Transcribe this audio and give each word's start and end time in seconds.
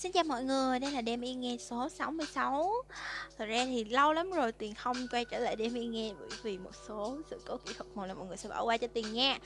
Xin 0.00 0.12
chào 0.12 0.24
mọi 0.24 0.44
người, 0.44 0.78
đây 0.78 0.92
là 0.92 1.00
Đêm 1.00 1.20
Yên 1.20 1.40
Nghe 1.40 1.56
số 1.60 1.88
66 1.88 2.72
Thật 3.38 3.44
ra 3.46 3.64
thì 3.64 3.84
lâu 3.84 4.12
lắm 4.12 4.30
rồi 4.30 4.52
Tuyền 4.52 4.74
không 4.74 4.96
quay 5.10 5.24
trở 5.24 5.38
lại 5.38 5.56
Đêm 5.56 5.74
Yên 5.74 5.90
Nghe 5.90 6.12
Bởi 6.20 6.28
vì 6.42 6.58
một 6.58 6.70
số 6.88 7.16
sự 7.30 7.40
cố 7.46 7.56
kỹ 7.56 7.72
thuật. 7.76 7.96
Mà 7.96 8.06
là 8.06 8.14
mọi 8.14 8.26
người 8.26 8.36
sẽ 8.36 8.48
bỏ 8.48 8.64
qua 8.64 8.76
cho 8.76 8.86
Tuyền 8.86 9.12
nha. 9.12 9.38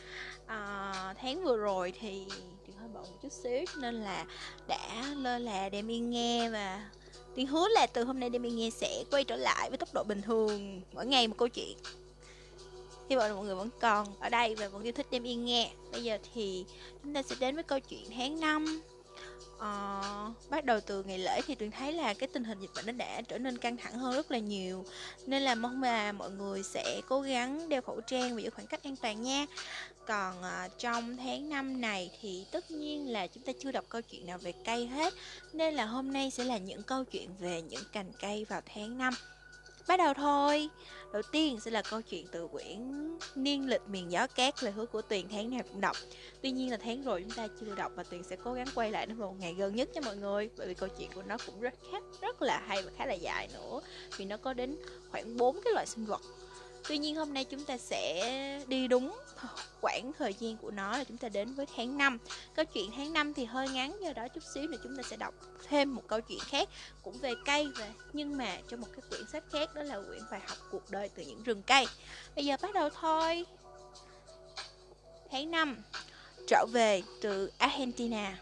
À, 0.47 1.15
Tháng 1.21 1.45
vừa 1.45 1.57
rồi 1.57 1.93
thì 2.01 2.25
Tuyền 2.67 2.77
hơi 2.77 2.89
bận 2.95 3.03
một 3.03 3.19
chút 3.23 3.33
xíu 3.33 3.65
Nên 3.77 3.95
là 3.95 4.25
đã 4.69 5.15
lơ 5.17 5.39
là 5.39 5.69
Đêm 5.69 5.91
Yên 5.91 6.11
Nghe 6.11 6.51
Và 6.51 6.91
Tuyền 7.37 7.47
hứa 7.47 7.69
là 7.69 7.87
từ 7.87 8.05
hôm 8.05 8.21
nay 8.21 8.31
Đêm 8.31 8.47
Yên 8.47 8.57
Nghe 8.57 8.71
sẽ 8.71 9.05
quay 9.11 9.25
trở 9.25 9.37
lại 9.37 9.71
với 9.71 9.79
tốc 9.79 9.95
độ 9.95 10.05
bình 10.05 10.23
thường 10.23 10.81
Mỗi 10.93 11.07
ngày 11.07 11.29
một 11.29 11.35
câu 11.39 11.49
chuyện. 11.49 11.77
Hy 13.09 13.17
vọng 13.17 13.29
là 13.29 13.35
mọi 13.35 13.45
người 13.45 13.55
vẫn 13.55 13.71
còn 13.81 14.07
ở 14.21 14.29
đây 14.29 14.55
và 14.55 14.69
vẫn 14.69 14.83
yêu 14.83 14.93
thích 14.93 15.07
Đêm 15.11 15.23
Yên 15.23 15.45
Nghe 15.45 15.71
Bây 15.93 16.05
giờ 16.05 16.19
thì 16.35 16.65
chúng 17.03 17.15
ta 17.15 17.23
sẽ 17.23 17.37
đến 17.41 17.55
với 17.55 17.65
câu 17.65 17.81
chuyện 17.81 18.05
tháng 18.17 18.41
5 18.41 18.83
uh, 19.57 20.51
bắt 20.51 20.65
đầu 20.65 20.81
từ 20.81 21.03
ngày 21.03 21.19
lễ 21.19 21.41
thì 21.47 21.55
tuyền 21.55 21.71
thấy 21.71 21.93
là 21.93 22.15
cái 22.15 22.29
tình 22.33 22.45
hình 22.45 22.61
dịch 22.61 22.71
bệnh 22.77 22.87
nó 22.87 22.93
đã 22.93 23.23
trở 23.29 23.39
nên 23.39 23.59
căng 23.59 23.77
thẳng 23.77 23.99
hơn 23.99 24.15
rất 24.15 24.31
là 24.31 24.39
nhiều. 24.39 24.85
Nên 25.27 25.43
là 25.43 25.55
mong 25.55 25.83
là 25.83 26.13
mọi 26.13 26.31
người 26.31 26.63
sẽ 26.63 27.01
cố 27.09 27.21
gắng 27.21 27.69
đeo 27.69 27.83
khẩu 27.83 28.01
trang 28.01 28.35
và 28.35 28.41
giữ 28.41 28.51
khoảng 28.51 28.67
cách 28.67 28.83
an 28.83 28.97
toàn 28.97 29.23
nha. 29.23 29.47
Còn 30.07 30.41
uh, 30.41 30.79
trong 30.79 31.17
tháng 31.17 31.49
5 31.49 31.81
này 31.81 32.11
thì 32.21 32.47
tất 32.51 32.71
nhiên 32.71 33.13
là 33.13 33.27
chúng 33.27 33.43
ta 33.43 33.53
chưa 33.61 33.73
đọc 33.73 33.85
câu 33.89 34.03
chuyện 34.03 34.27
nào 34.27 34.39
về 34.39 34.53
cây 34.65 34.87
hết. 34.87 35.15
Nên 35.53 35.75
là 35.75 35.85
hôm 35.85 36.13
nay 36.13 36.31
sẽ 36.31 36.45
là 36.45 36.59
những 36.59 36.83
câu 36.83 37.05
chuyện 37.05 37.31
về 37.41 37.63
những 37.63 37.83
cành 37.93 38.13
cây 38.21 38.47
vào 38.49 38.61
tháng 38.75 38.99
5 38.99 39.15
Bắt 39.89 39.97
đầu 39.97 40.15
thôi. 40.15 40.69
Đầu 41.13 41.23
tiên 41.33 41.61
sẽ 41.61 41.71
là 41.71 41.83
câu 41.91 42.03
chuyện 42.03 42.27
từ 42.33 42.49
quyển 42.49 42.79
Niên 43.35 43.69
lịch 43.69 43.81
miền 43.89 44.13
gió 44.13 44.27
cát 44.27 44.63
lời 44.63 44.73
hứa 44.73 44.87
của 44.87 45.03
Tuyền 45.03 45.29
tháng 45.29 45.51
nào 45.51 45.61
cũng 45.73 45.81
đọc. 45.81 45.97
Tuy 46.43 46.51
nhiên 46.51 46.71
là 46.71 46.77
tháng 46.77 47.05
rồi 47.05 47.23
chúng 47.23 47.37
ta 47.37 47.49
chưa 47.61 47.75
đọc 47.75 47.93
và 47.95 48.03
Tuyền 48.03 48.23
sẽ 48.23 48.37
cố 48.45 48.53
gắng 48.53 48.67
quay 48.75 48.91
lại 48.91 49.07
nó 49.07 49.15
vào 49.15 49.29
một 49.29 49.37
ngày 49.41 49.55
gần 49.55 49.75
nhất 49.77 49.89
cho 49.95 50.01
mọi 50.01 50.17
người 50.17 50.51
Bởi 50.57 50.69
vì 50.69 50.75
câu 50.75 50.89
chuyện 50.99 51.11
của 51.15 51.23
nó 51.23 51.37
cũng 51.47 51.61
rất 51.61 51.75
khác, 51.93 52.03
rất 52.21 52.43
là 52.43 52.63
hay 52.67 52.83
và 52.83 52.91
khá 52.97 53.07
là 53.07 53.15
dài 53.15 53.49
nữa. 53.53 53.81
Vì 54.17 54.25
nó 54.25 54.37
có 54.37 54.53
đến 54.53 54.77
khoảng 55.11 55.37
4 55.37 55.61
cái 55.65 55.73
loại 55.73 55.87
sinh 55.87 56.05
vật. 56.05 56.21
Tuy 56.89 56.99
nhiên 56.99 57.17
hôm 57.17 57.35
nay 57.35 57.45
chúng 57.45 57.65
ta 57.65 57.79
sẽ 57.79 58.65
đi 58.69 58.89
đúng 58.89 59.13
quãng 59.81 60.13
thời 60.19 60.35
gian 60.35 60.57
của 60.57 60.71
nó 60.71 60.99
là 60.99 61.05
chúng 61.05 61.17
ta 61.17 61.29
đến 61.29 61.55
với 61.55 61.67
tháng 61.77 61.99
5 61.99 62.19
Câu 62.55 62.65
chuyện 62.65 62.91
tháng 62.97 63.13
5 63.13 63.35
thì 63.35 63.45
hơi 63.45 63.69
ngắn, 63.69 63.97
do 64.01 64.13
đó 64.13 64.29
chút 64.29 64.43
xíu 64.55 64.63
nữa 64.63 64.79
chúng 64.83 64.97
ta 64.97 65.03
sẽ 65.03 65.17
đọc 65.17 65.35
thêm 65.69 65.95
một 65.95 66.03
câu 66.07 66.21
chuyện 66.21 66.39
khác, 66.41 66.69
cũng 67.03 67.19
về 67.19 67.35
cây 67.45 67.69
và, 67.79 67.89
nhưng 68.13 68.37
mà 68.37 68.59
trong 68.69 68.81
một 68.81 68.87
cái 68.93 69.03
quyển 69.11 69.23
sách 69.33 69.45
khác, 69.53 69.75
đó 69.75 69.83
là 69.83 70.01
quyển 70.09 70.23
bài 70.31 70.41
học 70.47 70.59
cuộc 70.71 70.91
đời 70.91 71.09
từ 71.09 71.23
những 71.23 71.43
rừng 71.43 71.63
cây. 71.63 71.87
Bây 72.37 72.45
giờ 72.45 72.57
bắt 72.63 72.75
đầu 72.75 72.89
thôi. 73.01 73.45
Tháng 75.31 75.51
5 75.51 75.83
Trở 76.47 76.67
về 76.73 77.03
từ 77.23 77.53
Argentina 77.59 78.39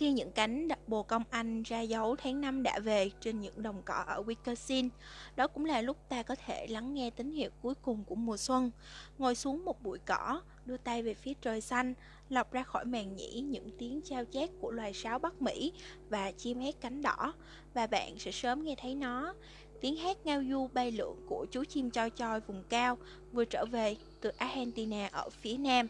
khi 0.00 0.12
những 0.12 0.32
cánh 0.32 0.68
bồ 0.86 1.02
công 1.02 1.22
anh 1.30 1.62
ra 1.62 1.80
dấu 1.80 2.16
tháng 2.16 2.40
năm 2.40 2.62
đã 2.62 2.78
về 2.78 3.10
trên 3.20 3.40
những 3.40 3.62
đồng 3.62 3.82
cỏ 3.84 4.04
ở 4.06 4.22
Wisconsin. 4.22 4.88
Đó 5.36 5.46
cũng 5.46 5.64
là 5.64 5.82
lúc 5.82 5.96
ta 6.08 6.22
có 6.22 6.34
thể 6.34 6.66
lắng 6.66 6.94
nghe 6.94 7.10
tín 7.10 7.30
hiệu 7.30 7.50
cuối 7.62 7.74
cùng 7.82 8.04
của 8.04 8.14
mùa 8.14 8.36
xuân. 8.36 8.70
Ngồi 9.18 9.34
xuống 9.34 9.64
một 9.64 9.82
bụi 9.82 9.98
cỏ, 10.06 10.42
đưa 10.64 10.76
tay 10.76 11.02
về 11.02 11.14
phía 11.14 11.32
trời 11.40 11.60
xanh, 11.60 11.94
lọc 12.28 12.52
ra 12.52 12.62
khỏi 12.62 12.84
màn 12.84 13.16
nhĩ 13.16 13.40
những 13.40 13.70
tiếng 13.78 14.00
trao 14.04 14.24
chát 14.24 14.50
của 14.60 14.70
loài 14.70 14.92
sáo 14.92 15.18
Bắc 15.18 15.42
Mỹ 15.42 15.72
và 16.08 16.32
chim 16.32 16.60
hét 16.60 16.80
cánh 16.80 17.02
đỏ. 17.02 17.34
Và 17.74 17.86
bạn 17.86 18.18
sẽ 18.18 18.30
sớm 18.30 18.64
nghe 18.64 18.74
thấy 18.78 18.94
nó. 18.94 19.34
Tiếng 19.80 19.96
hát 19.96 20.16
ngao 20.24 20.42
du 20.50 20.68
bay 20.72 20.90
lượn 20.90 21.16
của 21.28 21.46
chú 21.50 21.64
chim 21.64 21.90
choi 21.90 22.10
choi 22.10 22.40
vùng 22.40 22.64
cao 22.68 22.98
vừa 23.32 23.44
trở 23.44 23.64
về 23.64 23.96
từ 24.20 24.30
Argentina 24.30 25.08
ở 25.12 25.30
phía 25.30 25.56
nam. 25.56 25.88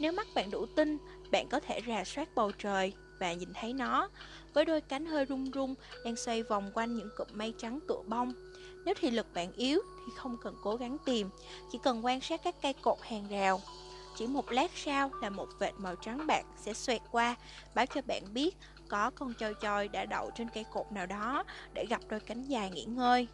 Nếu 0.00 0.12
mắt 0.12 0.26
bạn 0.34 0.50
đủ 0.50 0.66
tinh, 0.76 0.98
bạn 1.32 1.48
có 1.50 1.60
thể 1.60 1.80
rà 1.86 2.04
soát 2.04 2.28
bầu 2.34 2.52
trời 2.58 2.92
và 3.18 3.32
nhìn 3.32 3.48
thấy 3.54 3.72
nó 3.72 4.08
với 4.54 4.64
đôi 4.64 4.80
cánh 4.80 5.06
hơi 5.06 5.26
rung 5.28 5.50
rung 5.54 5.74
đang 6.04 6.16
xoay 6.16 6.42
vòng 6.42 6.70
quanh 6.74 6.96
những 6.96 7.10
cụm 7.16 7.28
mây 7.32 7.54
trắng 7.58 7.78
tựa 7.88 8.02
bông. 8.06 8.32
Nếu 8.84 8.94
thị 9.00 9.10
lực 9.10 9.26
bạn 9.34 9.52
yếu 9.52 9.80
thì 10.06 10.12
không 10.16 10.36
cần 10.42 10.56
cố 10.62 10.76
gắng 10.76 10.96
tìm, 11.04 11.30
chỉ 11.72 11.78
cần 11.82 12.04
quan 12.04 12.20
sát 12.20 12.40
các 12.44 12.54
cây 12.62 12.72
cột 12.72 12.98
hàng 13.02 13.28
rào. 13.30 13.60
Chỉ 14.16 14.26
một 14.26 14.52
lát 14.52 14.70
sau 14.74 15.10
là 15.22 15.30
một 15.30 15.48
vệt 15.58 15.74
màu 15.78 15.96
trắng 15.96 16.26
bạc 16.26 16.42
sẽ 16.56 16.72
xoẹt 16.72 17.00
qua, 17.10 17.36
báo 17.74 17.86
cho 17.86 18.00
bạn 18.06 18.22
biết 18.34 18.56
có 18.88 19.10
con 19.10 19.34
choi 19.38 19.54
choi 19.60 19.88
đã 19.88 20.04
đậu 20.04 20.30
trên 20.34 20.48
cây 20.48 20.64
cột 20.72 20.92
nào 20.92 21.06
đó 21.06 21.44
để 21.74 21.86
gặp 21.90 22.00
đôi 22.08 22.20
cánh 22.20 22.44
dài 22.44 22.70
nghỉ 22.70 22.84
ngơi. 22.84 23.28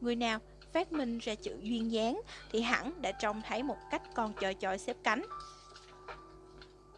Người 0.00 0.16
nào 0.16 0.38
phát 0.72 0.92
minh 0.92 1.18
ra 1.18 1.34
chữ 1.34 1.56
duyên 1.62 1.92
dáng 1.92 2.20
thì 2.52 2.60
hẳn 2.60 3.02
đã 3.02 3.12
trông 3.12 3.42
thấy 3.48 3.62
một 3.62 3.76
cách 3.90 4.02
con 4.14 4.32
chòi 4.40 4.54
chòi 4.54 4.78
xếp 4.78 4.96
cánh. 5.04 5.22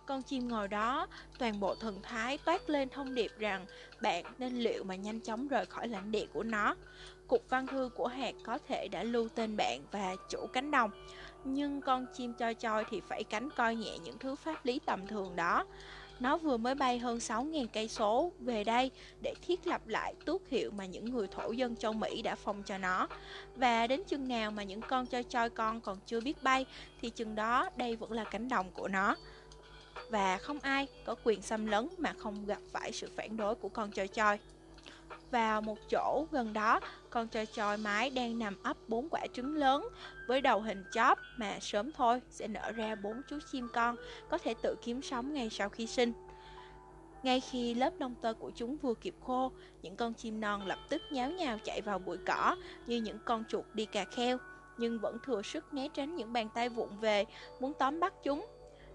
Con 0.07 0.23
chim 0.23 0.49
ngồi 0.49 0.69
đó, 0.69 1.07
toàn 1.39 1.61
bộ 1.61 1.75
thần 1.75 1.99
thái 2.03 2.39
toát 2.39 2.71
lên 2.71 2.89
thông 2.89 3.15
điệp 3.15 3.31
rằng 3.39 3.67
bạn 4.01 4.25
nên 4.39 4.55
liệu 4.57 4.85
mà 4.85 4.95
nhanh 4.95 5.21
chóng 5.21 5.49
rời 5.49 5.67
khỏi 5.67 5.89
lãnh 5.89 6.13
địa 6.13 6.27
của 6.33 6.43
nó. 6.43 6.77
Cục 7.29 7.45
văn 7.49 7.67
thư 7.67 7.91
của 7.95 8.07
hạt 8.07 8.35
có 8.45 8.59
thể 8.69 8.89
đã 8.89 9.03
lưu 9.03 9.29
tên 9.35 9.57
bạn 9.57 9.81
và 9.93 10.17
chủ 10.31 10.47
cánh 10.53 10.71
đồng, 10.71 10.91
nhưng 11.45 11.81
con 11.81 12.07
chim 12.15 12.35
choi 12.39 12.55
choi 12.55 12.85
thì 12.91 13.01
phải 13.09 13.25
cánh 13.25 13.51
coi 13.51 13.75
nhẹ 13.75 13.99
những 14.05 14.19
thứ 14.19 14.35
pháp 14.35 14.67
lý 14.67 14.81
tầm 14.87 15.07
thường 15.07 15.37
đó. 15.37 15.65
Nó 16.21 16.37
vừa 16.37 16.57
mới 16.57 16.75
bay 16.75 16.99
hơn 16.99 17.19
6.000 17.19 17.67
cây 17.73 17.89
số 17.89 18.33
về 18.39 18.65
đây 18.65 18.91
để 19.23 19.35
thiết 19.43 19.67
lập 19.67 19.87
lại 19.87 20.15
tước 20.25 20.49
hiệu 20.49 20.71
mà 20.71 20.87
những 20.87 21.05
người 21.05 21.27
thổ 21.27 21.51
dân 21.51 21.77
châu 21.77 21.93
Mỹ 21.93 22.23
đã 22.23 22.35
phong 22.35 22.63
cho 22.63 22.79
nó. 22.79 23.09
Và 23.57 23.87
đến 23.87 24.03
chừng 24.07 24.29
nào 24.29 24.51
mà 24.51 24.63
những 24.63 24.81
con 24.81 25.07
choi 25.07 25.23
choi 25.23 25.51
con 25.51 25.81
còn 25.81 25.99
chưa 26.07 26.21
biết 26.21 26.43
bay 26.43 26.67
thì 27.01 27.11
chừng 27.11 27.35
đó 27.35 27.71
đây 27.77 27.97
vẫn 27.97 28.13
là 28.13 28.25
cánh 28.25 28.49
đồng 28.49 28.71
của 28.71 28.89
nó 28.89 29.17
và 30.11 30.39
không 30.39 30.59
ai 30.63 30.87
có 31.05 31.15
quyền 31.25 31.43
xâm 31.43 31.67
lấn 31.67 31.89
mà 31.99 32.13
không 32.19 32.47
gặp 32.47 32.59
phải 32.73 32.93
sự 32.93 33.09
phản 33.17 33.37
đối 33.37 33.55
của 33.55 33.69
con 33.69 33.93
choi 33.93 34.09
choi. 34.09 34.39
Vào 35.31 35.61
một 35.61 35.79
chỗ 35.91 36.27
gần 36.31 36.53
đó, 36.53 36.81
con 37.11 37.29
choi 37.29 37.47
choi 37.47 37.77
mái 37.77 38.11
đang 38.11 38.39
nằm 38.39 38.63
ấp 38.63 38.77
bốn 38.89 39.09
quả 39.09 39.27
trứng 39.33 39.57
lớn 39.57 39.89
với 40.27 40.41
đầu 40.41 40.61
hình 40.61 40.85
chóp 40.93 41.19
mà 41.37 41.59
sớm 41.61 41.93
thôi 41.93 42.21
sẽ 42.31 42.49
nở 42.49 42.73
ra 42.73 42.95
bốn 42.95 43.23
chú 43.31 43.39
chim 43.53 43.69
con 43.73 43.97
có 44.29 44.39
thể 44.39 44.55
tự 44.63 44.77
kiếm 44.83 45.03
sống 45.03 45.35
ngay 45.35 45.49
sau 45.51 45.69
khi 45.69 45.87
sinh. 45.87 46.13
Ngay 47.23 47.41
khi 47.41 47.75
lớp 47.75 47.93
lông 47.99 48.15
tơ 48.15 48.35
của 48.35 48.51
chúng 48.57 48.77
vừa 48.77 48.95
kịp 48.95 49.15
khô, 49.27 49.53
những 49.83 49.97
con 49.97 50.15
chim 50.15 50.41
non 50.41 50.67
lập 50.67 50.79
tức 50.89 51.03
nháo 51.11 51.31
nhào 51.31 51.59
chạy 51.65 51.81
vào 51.81 51.99
bụi 51.99 52.17
cỏ 52.27 52.57
như 52.87 52.97
những 52.97 53.19
con 53.25 53.45
chuột 53.49 53.65
đi 53.75 53.85
cà 53.85 54.05
kheo, 54.05 54.39
nhưng 54.77 54.99
vẫn 54.99 55.19
thừa 55.25 55.43
sức 55.43 55.75
né 55.75 55.89
tránh 55.95 56.17
những 56.17 56.33
bàn 56.33 56.49
tay 56.55 56.69
vụng 56.69 57.01
về 57.01 57.25
muốn 57.61 57.73
tóm 57.79 58.01
bắt 58.01 58.15
chúng. 58.23 58.47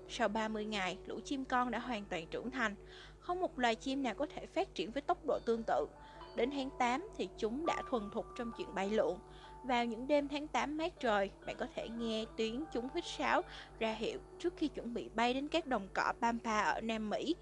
Sau 0.09 0.27
30 0.27 0.65
ngày, 0.65 0.97
lũ 1.05 1.19
chim 1.25 1.45
con 1.45 1.71
đã 1.71 1.79
hoàn 1.79 2.05
toàn 2.05 2.27
trưởng 2.27 2.51
thành. 2.51 2.75
Không 3.19 3.39
một 3.39 3.59
loài 3.59 3.75
chim 3.75 4.03
nào 4.03 4.13
có 4.13 4.25
thể 4.35 4.45
phát 4.45 4.75
triển 4.75 4.91
với 4.91 5.01
tốc 5.01 5.25
độ 5.27 5.39
tương 5.45 5.63
tự. 5.63 5.87
Đến 6.35 6.51
tháng 6.51 6.69
8 6.79 7.07
thì 7.17 7.29
chúng 7.37 7.65
đã 7.65 7.83
thuần 7.89 8.09
thục 8.11 8.25
trong 8.37 8.51
chuyện 8.57 8.75
bay 8.75 8.89
lượn. 8.89 9.19
Vào 9.63 9.85
những 9.85 10.07
đêm 10.07 10.27
tháng 10.27 10.47
8 10.47 10.77
mát 10.77 10.99
trời, 10.99 11.31
bạn 11.45 11.55
có 11.59 11.67
thể 11.75 11.89
nghe 11.89 12.25
tiếng 12.37 12.65
chúng 12.73 12.89
huýt 12.89 13.05
sáo 13.05 13.41
ra 13.79 13.93
hiệu 13.93 14.19
trước 14.39 14.53
khi 14.57 14.67
chuẩn 14.67 14.93
bị 14.93 15.09
bay 15.15 15.33
đến 15.33 15.47
các 15.47 15.65
đồng 15.65 15.87
cỏ 15.93 16.13
Pampa 16.21 16.61
ở 16.61 16.81
Nam 16.81 17.09
Mỹ. 17.09 17.35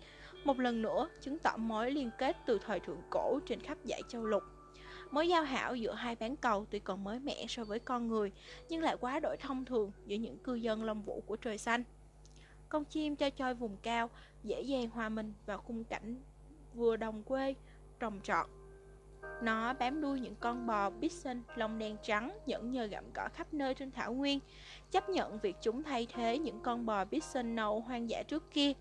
Một 0.43 0.59
lần 0.59 0.81
nữa, 0.81 1.09
chứng 1.21 1.39
tỏ 1.39 1.57
mối 1.57 1.91
liên 1.91 2.09
kết 2.17 2.37
từ 2.45 2.59
thời 2.65 2.79
thượng 2.79 3.01
cổ 3.09 3.39
trên 3.45 3.61
khắp 3.61 3.77
dãy 3.83 4.01
châu 4.09 4.25
lục. 4.25 4.43
Mối 5.11 5.27
giao 5.27 5.43
hảo 5.43 5.75
giữa 5.75 5.93
hai 5.93 6.15
bán 6.15 6.35
cầu 6.35 6.65
tuy 6.69 6.79
còn 6.79 7.03
mới 7.03 7.19
mẻ 7.19 7.45
so 7.49 7.63
với 7.63 7.79
con 7.79 8.07
người, 8.07 8.31
nhưng 8.69 8.81
lại 8.81 8.97
quá 8.99 9.19
đổi 9.19 9.37
thông 9.37 9.65
thường 9.65 9.91
giữa 10.05 10.15
những 10.15 10.37
cư 10.37 10.55
dân 10.55 10.83
lông 10.83 11.01
vũ 11.01 11.23
của 11.25 11.35
trời 11.35 11.57
xanh. 11.57 11.83
Con 12.69 12.85
chim 12.85 13.15
cho 13.15 13.29
chơi 13.29 13.53
vùng 13.53 13.77
cao 13.83 14.09
dễ 14.43 14.61
dàng 14.61 14.89
hòa 14.89 15.09
mình 15.09 15.33
vào 15.45 15.57
khung 15.57 15.83
cảnh 15.83 16.21
vừa 16.73 16.97
đồng 16.97 17.23
quê, 17.23 17.55
trồng 17.99 18.19
trọt. 18.23 18.45
Nó 19.41 19.73
bám 19.73 20.01
đuôi 20.01 20.19
những 20.19 20.35
con 20.39 20.67
bò 20.67 20.89
bison 20.89 21.41
lông 21.55 21.77
đen 21.77 21.97
trắng 22.03 22.37
nhẫn 22.45 22.71
nhờ 22.71 22.85
gặm 22.85 23.03
cỏ 23.13 23.29
khắp 23.33 23.53
nơi 23.53 23.73
trên 23.73 23.91
thảo 23.91 24.13
nguyên, 24.13 24.39
chấp 24.91 25.09
nhận 25.09 25.39
việc 25.39 25.55
chúng 25.61 25.83
thay 25.83 26.07
thế 26.13 26.37
những 26.37 26.59
con 26.63 26.85
bò 26.85 27.05
bison 27.05 27.55
nâu 27.55 27.79
hoang 27.79 28.09
dã 28.09 28.23
trước 28.23 28.51
kia. 28.51 28.71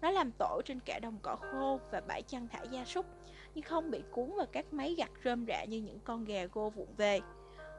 Nó 0.00 0.10
làm 0.10 0.30
tổ 0.38 0.60
trên 0.64 0.80
cả 0.80 0.98
đồng 0.98 1.18
cỏ 1.22 1.36
khô 1.36 1.80
và 1.90 2.00
bãi 2.00 2.22
chăn 2.22 2.48
thả 2.48 2.62
gia 2.62 2.84
súc, 2.84 3.06
nhưng 3.54 3.64
không 3.64 3.90
bị 3.90 4.02
cuốn 4.10 4.32
vào 4.36 4.46
các 4.52 4.72
máy 4.72 4.94
gặt 4.94 5.10
rơm 5.24 5.46
rạ 5.46 5.64
như 5.64 5.80
những 5.80 5.98
con 6.04 6.24
gà 6.24 6.44
gô 6.44 6.70
vụn 6.70 6.88
về. 6.96 7.20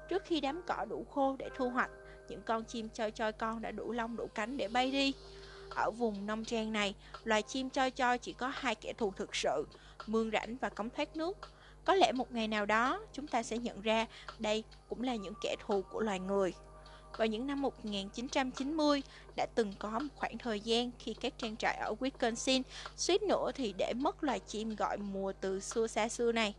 Trước 0.09 0.24
khi 0.25 0.41
đám 0.41 0.62
cỏ 0.68 0.85
đủ 0.89 1.06
khô 1.09 1.35
để 1.39 1.50
thu 1.56 1.69
hoạch, 1.69 1.91
những 2.30 2.41
con 2.41 2.63
chim 2.63 2.89
choi 2.89 3.12
choi 3.12 3.31
con 3.31 3.62
đã 3.62 3.71
đủ 3.71 3.91
lông 3.91 4.15
đủ 4.15 4.27
cánh 4.35 4.57
để 4.57 4.68
bay 4.68 4.91
đi. 4.91 5.13
Ở 5.75 5.91
vùng 5.91 6.25
nông 6.25 6.45
trang 6.45 6.73
này, 6.73 6.95
loài 7.23 7.41
chim 7.41 7.69
choi 7.69 7.91
choi 7.91 8.18
chỉ 8.18 8.33
có 8.33 8.51
hai 8.56 8.75
kẻ 8.75 8.94
thù 8.94 9.13
thực 9.15 9.35
sự, 9.35 9.68
mương 10.07 10.31
rãnh 10.31 10.57
và 10.57 10.69
cống 10.69 10.89
thoát 10.89 11.15
nước. 11.15 11.38
Có 11.85 11.95
lẽ 11.95 12.12
một 12.12 12.31
ngày 12.31 12.47
nào 12.47 12.65
đó, 12.65 13.01
chúng 13.13 13.27
ta 13.27 13.44
sẽ 13.44 13.57
nhận 13.57 13.81
ra 13.81 14.06
đây 14.39 14.63
cũng 14.89 15.03
là 15.03 15.15
những 15.15 15.33
kẻ 15.41 15.56
thù 15.65 15.81
của 15.91 16.00
loài 16.00 16.19
người. 16.19 16.53
Vào 17.18 17.27
những 17.27 17.47
năm 17.47 17.62
1990, 17.62 19.01
đã 19.35 19.45
từng 19.56 19.73
có 19.79 20.00
một 20.00 20.09
khoảng 20.15 20.38
thời 20.38 20.59
gian 20.59 20.91
khi 21.00 21.13
các 21.13 21.33
trang 21.38 21.57
trại 21.57 21.77
ở 21.77 21.95
Wisconsin 22.00 22.62
suýt 22.95 23.23
nữa 23.23 23.51
thì 23.56 23.73
để 23.77 23.94
mất 23.95 24.23
loài 24.23 24.39
chim 24.39 24.75
gọi 24.75 24.97
mùa 24.97 25.33
từ 25.41 25.59
xưa 25.59 25.88
xa 25.88 26.09
xưa 26.09 26.31
này 26.31 26.56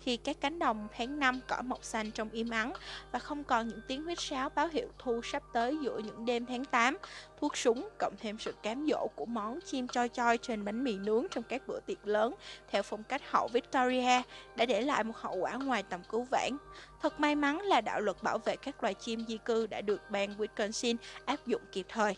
khi 0.00 0.16
các 0.16 0.36
cánh 0.40 0.58
đồng 0.58 0.88
tháng 0.96 1.18
năm 1.18 1.40
cỏ 1.48 1.62
mọc 1.64 1.84
xanh 1.84 2.10
trong 2.10 2.30
im 2.30 2.50
ắng 2.50 2.72
và 3.12 3.18
không 3.18 3.44
còn 3.44 3.68
những 3.68 3.80
tiếng 3.88 4.04
huyết 4.04 4.20
sáo 4.20 4.48
báo 4.48 4.68
hiệu 4.72 4.88
thu 4.98 5.20
sắp 5.24 5.42
tới 5.52 5.78
giữa 5.82 5.98
những 5.98 6.24
đêm 6.24 6.46
tháng 6.46 6.64
8, 6.64 6.96
thuốc 7.40 7.56
súng 7.56 7.88
cộng 7.98 8.14
thêm 8.20 8.38
sự 8.38 8.54
cám 8.62 8.86
dỗ 8.90 9.06
của 9.16 9.26
món 9.26 9.60
chim 9.60 9.88
choi 9.88 10.08
choi 10.08 10.38
trên 10.38 10.64
bánh 10.64 10.84
mì 10.84 10.98
nướng 10.98 11.26
trong 11.30 11.44
các 11.44 11.62
bữa 11.66 11.80
tiệc 11.80 12.06
lớn 12.06 12.34
theo 12.70 12.82
phong 12.82 13.02
cách 13.02 13.22
hậu 13.30 13.48
Victoria 13.52 14.22
đã 14.56 14.66
để 14.66 14.80
lại 14.80 15.04
một 15.04 15.16
hậu 15.16 15.36
quả 15.36 15.52
ngoài 15.52 15.82
tầm 15.82 16.00
cứu 16.10 16.26
vãn. 16.30 16.56
Thật 17.02 17.20
may 17.20 17.34
mắn 17.34 17.60
là 17.60 17.80
đạo 17.80 18.00
luật 18.00 18.22
bảo 18.22 18.38
vệ 18.38 18.56
các 18.56 18.82
loài 18.82 18.94
chim 18.94 19.24
di 19.28 19.38
cư 19.44 19.66
đã 19.66 19.80
được 19.80 20.10
bang 20.10 20.34
Wisconsin 20.38 20.96
áp 21.24 21.46
dụng 21.46 21.62
kịp 21.72 21.86
thời. 21.88 22.16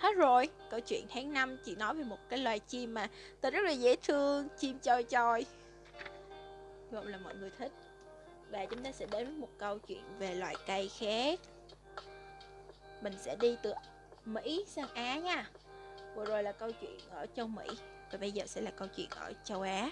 Hết 0.00 0.16
rồi, 0.16 0.48
câu 0.70 0.80
chuyện 0.80 1.06
tháng 1.10 1.32
5 1.32 1.56
chị 1.64 1.74
nói 1.74 1.94
về 1.94 2.04
một 2.04 2.18
cái 2.28 2.38
loài 2.38 2.58
chim 2.58 2.94
mà 2.94 3.08
tên 3.40 3.54
rất 3.54 3.60
là 3.64 3.70
dễ 3.70 3.96
thương, 3.96 4.48
chim 4.58 4.78
choi 4.78 5.02
choi. 5.02 5.46
gọi 6.90 7.06
là 7.06 7.18
mọi 7.18 7.34
người 7.34 7.50
thích. 7.58 7.72
Và 8.50 8.66
chúng 8.66 8.82
ta 8.82 8.92
sẽ 8.92 9.06
đến 9.10 9.26
với 9.26 9.36
một 9.36 9.48
câu 9.58 9.78
chuyện 9.78 10.02
về 10.18 10.34
loài 10.34 10.54
cây 10.66 10.90
khác. 10.98 11.40
Mình 13.02 13.12
sẽ 13.18 13.36
đi 13.36 13.56
từ 13.62 13.72
Mỹ 14.24 14.64
sang 14.68 14.88
Á 14.94 15.16
nha. 15.16 15.50
Vừa 16.14 16.24
rồi 16.24 16.42
là 16.42 16.52
câu 16.52 16.70
chuyện 16.80 16.98
ở 17.10 17.26
châu 17.36 17.46
Mỹ 17.46 17.66
và 18.12 18.18
bây 18.18 18.32
giờ 18.32 18.44
sẽ 18.46 18.60
là 18.60 18.70
câu 18.70 18.88
chuyện 18.96 19.08
ở 19.10 19.32
châu 19.44 19.62
Á. 19.62 19.90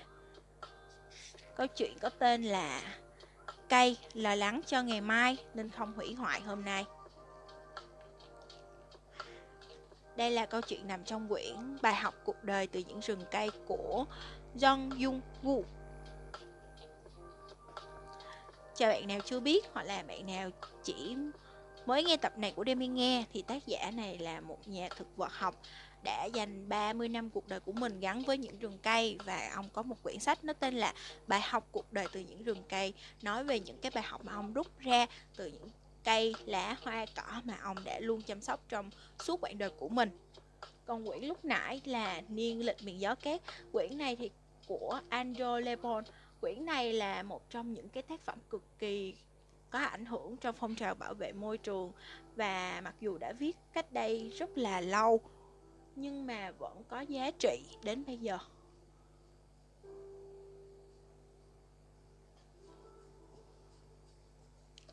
Câu 1.57 1.67
chuyện 1.67 1.99
có 2.01 2.09
tên 2.09 2.43
là 2.43 2.83
Cây 3.69 3.97
lo 4.15 4.35
lắng 4.35 4.61
cho 4.67 4.83
ngày 4.83 5.01
mai 5.01 5.37
nên 5.55 5.71
không 5.71 5.93
hủy 5.93 6.15
hoại 6.15 6.41
hôm 6.41 6.65
nay. 6.65 6.85
Đây 10.19 10.31
là 10.31 10.47
câu 10.47 10.61
chuyện 10.61 10.87
nằm 10.87 11.05
trong 11.05 11.29
quyển 11.29 11.57
Bài 11.83 11.95
học 11.95 12.15
cuộc 12.25 12.45
đời 12.45 12.67
từ 12.67 12.83
những 12.89 13.01
rừng 13.01 13.21
cây 13.31 13.51
của 13.67 14.05
Jong 14.57 14.91
Jung 14.91 15.21
Woo. 15.43 15.63
Chào 18.75 18.91
bạn 18.91 19.07
nào 19.09 19.19
chưa 19.25 19.41
biết 19.41 19.65
hoặc 19.73 19.83
là 19.83 20.03
bạn 20.03 20.27
nào 20.27 20.51
chỉ 20.85 21.17
mới 21.87 22.05
nghe 22.05 22.17
tập 22.17 22.39
này 22.39 22.53
của 22.57 22.65
Demi 22.67 22.87
nghe 22.87 23.25
thì 23.33 23.43
tác 23.43 23.67
giả 23.67 23.91
này 23.91 24.19
là 24.19 24.41
một 24.41 24.69
nhà 24.69 24.89
thực 24.97 25.17
vật 25.17 25.33
học 25.33 25.55
đã 26.05 26.25
dành 26.25 26.69
30 26.69 27.09
năm 27.09 27.31
cuộc 27.31 27.49
đời 27.49 27.61
của 27.61 27.73
mình 27.73 28.01
gắn 28.01 28.23
với 28.23 28.39
những 28.39 28.59
rừng 28.59 28.79
cây 28.83 29.19
và 29.25 29.51
ông 29.55 29.69
có 29.73 29.83
một 29.83 30.03
quyển 30.03 30.19
sách 30.19 30.45
nó 30.45 30.53
tên 30.53 30.75
là 30.75 30.95
Bài 31.27 31.41
học 31.41 31.69
cuộc 31.73 31.93
đời 31.93 32.07
từ 32.13 32.21
những 32.21 32.45
rừng 32.45 32.63
cây, 32.69 32.95
nói 33.23 33.45
về 33.45 33.61
những 33.61 33.79
cái 33.79 33.93
bài 33.95 34.05
học 34.05 34.25
mà 34.25 34.33
ông 34.33 34.53
rút 34.53 34.79
ra 34.79 35.07
từ 35.37 35.47
những 35.47 35.69
cây, 36.09 36.35
lá, 36.47 36.77
hoa, 36.83 37.07
cỏ 37.17 37.43
mà 37.45 37.59
ông 37.63 37.77
đã 37.85 38.01
luôn 38.01 38.23
chăm 38.23 38.41
sóc 38.41 38.61
trong 38.69 38.91
suốt 39.19 39.41
quãng 39.41 39.59
đời 39.59 39.71
của 39.71 39.89
mình. 39.89 40.11
Còn 40.85 41.07
quyển 41.07 41.25
lúc 41.25 41.45
nãy 41.45 41.81
là 41.85 42.23
Niên 42.29 42.67
lịch 42.67 42.77
miền 42.85 43.01
gió 43.01 43.15
cát. 43.15 43.41
Quyển 43.73 43.99
này 43.99 44.17
thì 44.17 44.31
của 44.67 45.01
Andrew 45.11 45.61
Lebon. 45.61 46.05
Quyển 46.41 46.65
này 46.67 46.93
là 46.93 47.23
một 47.23 47.51
trong 47.51 47.73
những 47.73 47.89
cái 47.89 48.03
tác 48.03 48.21
phẩm 48.21 48.39
cực 48.51 48.63
kỳ 48.79 49.15
có 49.71 49.79
ảnh 49.79 50.07
hưởng 50.07 50.37
trong 50.37 50.55
phong 50.59 50.75
trào 50.75 50.95
bảo 50.95 51.15
vệ 51.15 51.33
môi 51.33 51.59
trường 51.59 51.93
và 52.37 52.81
mặc 52.85 52.95
dù 53.01 53.19
đã 53.19 53.33
viết 53.33 53.57
cách 53.73 53.93
đây 53.93 54.33
rất 54.39 54.59
là 54.59 54.81
lâu 54.81 55.21
nhưng 55.97 56.27
mà 56.27 56.51
vẫn 56.51 56.83
có 56.89 57.01
giá 57.01 57.31
trị 57.31 57.61
đến 57.85 58.05
bây 58.07 58.17
giờ. 58.17 58.39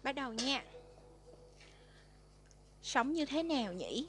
Bắt 0.03 0.15
đầu 0.15 0.33
nha. 0.33 0.63
Sống 2.95 3.13
như 3.13 3.25
thế 3.25 3.43
nào 3.43 3.73
nhỉ? 3.73 4.07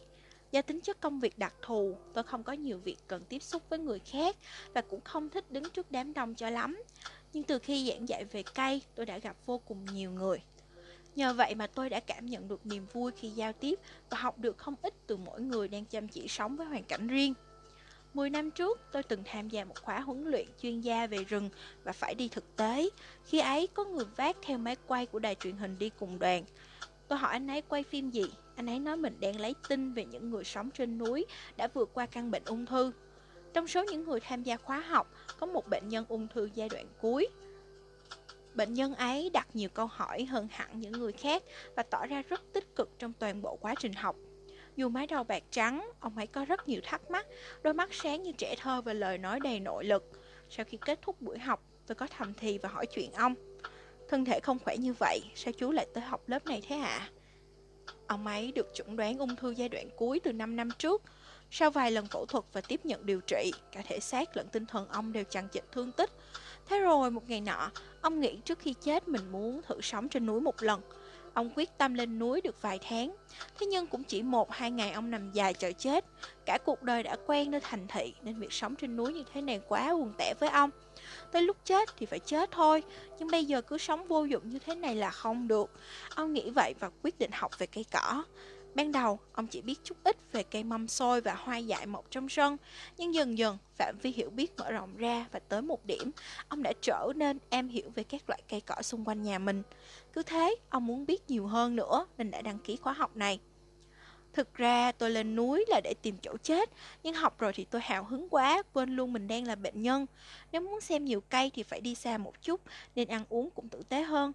Do 0.52 0.62
tính 0.62 0.80
chất 0.80 1.00
công 1.00 1.20
việc 1.20 1.38
đặc 1.38 1.54
thù, 1.62 1.96
tôi 2.14 2.24
không 2.24 2.42
có 2.42 2.52
nhiều 2.52 2.78
việc 2.78 2.96
cần 3.06 3.24
tiếp 3.28 3.42
xúc 3.42 3.62
với 3.68 3.78
người 3.78 3.98
khác 3.98 4.36
và 4.74 4.80
cũng 4.80 5.00
không 5.00 5.28
thích 5.28 5.50
đứng 5.50 5.70
trước 5.70 5.90
đám 5.90 6.14
đông 6.14 6.34
cho 6.34 6.50
lắm. 6.50 6.82
Nhưng 7.32 7.42
từ 7.42 7.58
khi 7.58 7.88
giảng 7.90 8.08
dạy 8.08 8.24
về 8.24 8.42
cây, 8.54 8.82
tôi 8.94 9.06
đã 9.06 9.18
gặp 9.18 9.36
vô 9.46 9.58
cùng 9.58 9.84
nhiều 9.84 10.10
người. 10.10 10.38
Nhờ 11.16 11.32
vậy 11.32 11.54
mà 11.54 11.66
tôi 11.66 11.90
đã 11.90 12.00
cảm 12.00 12.26
nhận 12.26 12.48
được 12.48 12.66
niềm 12.66 12.86
vui 12.92 13.12
khi 13.16 13.30
giao 13.30 13.52
tiếp 13.52 13.78
và 14.10 14.18
học 14.18 14.38
được 14.38 14.58
không 14.58 14.74
ít 14.82 14.94
từ 15.06 15.16
mỗi 15.16 15.40
người 15.40 15.68
đang 15.68 15.84
chăm 15.84 16.08
chỉ 16.08 16.28
sống 16.28 16.56
với 16.56 16.66
hoàn 16.66 16.84
cảnh 16.84 17.06
riêng. 17.08 17.34
10 18.14 18.30
năm 18.30 18.50
trước, 18.50 18.80
tôi 18.92 19.02
từng 19.02 19.22
tham 19.24 19.48
gia 19.48 19.64
một 19.64 19.82
khóa 19.82 20.00
huấn 20.00 20.30
luyện 20.30 20.46
chuyên 20.62 20.80
gia 20.80 21.06
về 21.06 21.24
rừng 21.24 21.50
và 21.84 21.92
phải 21.92 22.14
đi 22.14 22.28
thực 22.28 22.56
tế. 22.56 22.88
Khi 23.24 23.38
ấy, 23.38 23.68
có 23.74 23.84
người 23.84 24.04
vác 24.16 24.36
theo 24.42 24.58
máy 24.58 24.76
quay 24.86 25.06
của 25.06 25.18
đài 25.18 25.34
truyền 25.34 25.56
hình 25.56 25.78
đi 25.78 25.90
cùng 25.98 26.18
đoàn. 26.18 26.44
Tôi 27.08 27.18
hỏi 27.18 27.32
anh 27.32 27.46
ấy 27.46 27.62
quay 27.62 27.82
phim 27.82 28.10
gì, 28.10 28.32
anh 28.56 28.66
ấy 28.66 28.78
nói 28.78 28.96
mình 28.96 29.16
đang 29.20 29.40
lấy 29.40 29.54
tin 29.68 29.92
về 29.92 30.04
những 30.04 30.30
người 30.30 30.44
sống 30.44 30.70
trên 30.70 30.98
núi 30.98 31.26
đã 31.56 31.68
vượt 31.74 31.90
qua 31.94 32.06
căn 32.06 32.30
bệnh 32.30 32.42
ung 32.44 32.66
thư. 32.66 32.92
Trong 33.52 33.68
số 33.68 33.84
những 33.84 34.04
người 34.04 34.20
tham 34.20 34.42
gia 34.42 34.56
khóa 34.56 34.80
học, 34.80 35.10
có 35.40 35.46
một 35.46 35.68
bệnh 35.68 35.88
nhân 35.88 36.04
ung 36.08 36.28
thư 36.28 36.48
giai 36.54 36.68
đoạn 36.68 36.86
cuối. 37.00 37.28
Bệnh 38.54 38.74
nhân 38.74 38.94
ấy 38.94 39.30
đặt 39.32 39.48
nhiều 39.54 39.68
câu 39.68 39.86
hỏi 39.86 40.24
hơn 40.24 40.48
hẳn 40.50 40.80
những 40.80 40.92
người 40.92 41.12
khác 41.12 41.42
và 41.76 41.82
tỏ 41.82 42.06
ra 42.06 42.22
rất 42.22 42.42
tích 42.52 42.76
cực 42.76 42.90
trong 42.98 43.12
toàn 43.12 43.42
bộ 43.42 43.56
quá 43.56 43.74
trình 43.78 43.92
học. 43.92 44.16
Dù 44.76 44.88
mái 44.88 45.06
đầu 45.06 45.24
bạc 45.24 45.42
trắng, 45.50 45.90
ông 46.00 46.16
ấy 46.16 46.26
có 46.26 46.44
rất 46.44 46.68
nhiều 46.68 46.80
thắc 46.84 47.10
mắc, 47.10 47.26
đôi 47.62 47.74
mắt 47.74 47.88
sáng 47.92 48.22
như 48.22 48.32
trẻ 48.32 48.54
thơ 48.60 48.82
và 48.82 48.92
lời 48.92 49.18
nói 49.18 49.40
đầy 49.40 49.60
nội 49.60 49.84
lực. 49.84 50.10
Sau 50.48 50.64
khi 50.64 50.78
kết 50.86 51.02
thúc 51.02 51.20
buổi 51.20 51.38
học, 51.38 51.62
tôi 51.86 51.94
có 51.94 52.06
thầm 52.06 52.34
thì 52.34 52.58
và 52.58 52.68
hỏi 52.68 52.86
chuyện 52.86 53.12
ông. 53.12 53.34
Thân 54.08 54.24
thể 54.24 54.40
không 54.40 54.58
khỏe 54.58 54.76
như 54.76 54.92
vậy, 54.92 55.20
sao 55.34 55.52
chú 55.52 55.70
lại 55.70 55.86
tới 55.94 56.04
học 56.04 56.28
lớp 56.28 56.46
này 56.46 56.62
thế 56.68 56.76
hả? 56.76 57.08
Ông 58.06 58.26
ấy 58.26 58.52
được 58.52 58.70
chẩn 58.74 58.96
đoán 58.96 59.18
ung 59.18 59.36
thư 59.36 59.50
giai 59.50 59.68
đoạn 59.68 59.88
cuối 59.96 60.20
từ 60.20 60.32
5 60.32 60.56
năm 60.56 60.68
trước. 60.78 61.02
Sau 61.50 61.70
vài 61.70 61.90
lần 61.90 62.06
phẫu 62.06 62.26
thuật 62.26 62.44
và 62.52 62.60
tiếp 62.60 62.80
nhận 62.84 63.06
điều 63.06 63.20
trị, 63.20 63.52
cả 63.72 63.82
thể 63.88 64.00
xác 64.00 64.36
lẫn 64.36 64.48
tinh 64.48 64.66
thần 64.66 64.88
ông 64.88 65.12
đều 65.12 65.24
chằng 65.24 65.48
chịt 65.48 65.64
thương 65.72 65.92
tích. 65.92 66.10
Thế 66.68 66.78
rồi 66.78 67.10
một 67.10 67.28
ngày 67.28 67.40
nọ, 67.40 67.70
ông 68.00 68.20
nghĩ 68.20 68.36
trước 68.44 68.58
khi 68.58 68.74
chết 68.80 69.08
mình 69.08 69.32
muốn 69.32 69.62
thử 69.62 69.80
sống 69.80 70.08
trên 70.08 70.26
núi 70.26 70.40
một 70.40 70.62
lần. 70.62 70.80
Ông 71.36 71.50
quyết 71.56 71.78
tâm 71.78 71.94
lên 71.94 72.18
núi 72.18 72.40
được 72.40 72.62
vài 72.62 72.78
tháng 72.88 73.16
Thế 73.58 73.66
nhưng 73.66 73.86
cũng 73.86 74.04
chỉ 74.04 74.22
một 74.22 74.52
hai 74.52 74.70
ngày 74.70 74.92
ông 74.92 75.10
nằm 75.10 75.32
dài 75.32 75.54
chờ 75.54 75.72
chết 75.72 76.04
Cả 76.46 76.58
cuộc 76.64 76.82
đời 76.82 77.02
đã 77.02 77.16
quen 77.26 77.50
nơi 77.50 77.60
thành 77.60 77.86
thị 77.88 78.14
Nên 78.22 78.38
việc 78.38 78.52
sống 78.52 78.74
trên 78.76 78.96
núi 78.96 79.12
như 79.12 79.24
thế 79.32 79.42
này 79.42 79.60
quá 79.68 79.92
buồn 79.92 80.12
tẻ 80.18 80.34
với 80.40 80.48
ông 80.48 80.70
Tới 81.36 81.42
lúc 81.42 81.56
chết 81.64 81.88
thì 81.96 82.06
phải 82.06 82.18
chết 82.18 82.50
thôi 82.50 82.82
Nhưng 83.18 83.30
bây 83.30 83.44
giờ 83.44 83.60
cứ 83.62 83.78
sống 83.78 84.06
vô 84.08 84.24
dụng 84.24 84.48
như 84.48 84.58
thế 84.58 84.74
này 84.74 84.94
là 84.94 85.10
không 85.10 85.48
được 85.48 85.70
Ông 86.14 86.32
nghĩ 86.32 86.50
vậy 86.50 86.74
và 86.80 86.90
quyết 87.02 87.18
định 87.18 87.30
học 87.32 87.58
về 87.58 87.66
cây 87.66 87.84
cỏ 87.92 88.22
Ban 88.74 88.92
đầu, 88.92 89.18
ông 89.32 89.46
chỉ 89.46 89.60
biết 89.62 89.80
chút 89.84 89.96
ít 90.04 90.16
về 90.32 90.42
cây 90.42 90.64
mâm 90.64 90.88
xôi 90.88 91.20
và 91.20 91.34
hoa 91.34 91.56
dại 91.56 91.86
mọc 91.86 92.04
trong 92.10 92.28
sân, 92.28 92.56
nhưng 92.96 93.14
dần 93.14 93.38
dần, 93.38 93.58
phạm 93.78 93.98
vi 94.02 94.10
hiểu 94.12 94.30
biết 94.30 94.52
mở 94.58 94.70
rộng 94.70 94.96
ra 94.96 95.26
và 95.32 95.38
tới 95.38 95.62
một 95.62 95.86
điểm, 95.86 96.10
ông 96.48 96.62
đã 96.62 96.72
trở 96.82 97.12
nên 97.16 97.38
em 97.50 97.68
hiểu 97.68 97.90
về 97.94 98.04
các 98.04 98.22
loại 98.28 98.42
cây 98.48 98.60
cỏ 98.60 98.82
xung 98.82 99.04
quanh 99.04 99.22
nhà 99.22 99.38
mình. 99.38 99.62
Cứ 100.12 100.22
thế, 100.22 100.56
ông 100.70 100.86
muốn 100.86 101.06
biết 101.06 101.30
nhiều 101.30 101.46
hơn 101.46 101.76
nữa 101.76 102.06
nên 102.18 102.30
đã 102.30 102.42
đăng 102.42 102.58
ký 102.58 102.76
khóa 102.76 102.92
học 102.92 103.16
này. 103.16 103.40
Thực 104.36 104.54
ra 104.54 104.92
tôi 104.92 105.10
lên 105.10 105.36
núi 105.36 105.64
là 105.68 105.80
để 105.84 105.94
tìm 106.02 106.16
chỗ 106.22 106.36
chết, 106.42 106.70
Nhưng 107.02 107.14
học 107.14 107.38
rồi 107.38 107.52
thì 107.52 107.64
tôi 107.64 107.80
hào 107.84 108.04
hứng 108.04 108.28
quá, 108.28 108.62
Quên 108.72 108.96
luôn 108.96 109.12
mình 109.12 109.28
đang 109.28 109.46
là 109.46 109.54
bệnh 109.54 109.82
nhân. 109.82 110.06
Nếu 110.52 110.60
muốn 110.60 110.80
xem 110.80 111.04
nhiều 111.04 111.20
cây 111.20 111.50
thì 111.54 111.62
phải 111.62 111.80
đi 111.80 111.94
xa 111.94 112.18
một 112.18 112.42
chút, 112.42 112.60
Nên 112.94 113.08
ăn 113.08 113.24
uống 113.28 113.50
cũng 113.50 113.68
tử 113.68 113.82
tế 113.88 114.02
hơn. 114.02 114.32